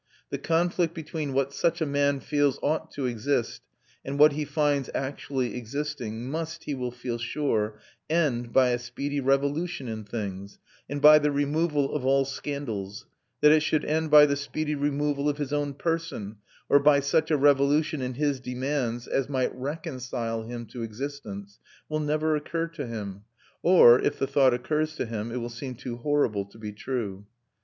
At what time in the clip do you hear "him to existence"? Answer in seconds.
20.41-21.59